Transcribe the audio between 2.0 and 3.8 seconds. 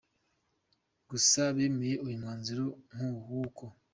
uyu mwanzuro w’uko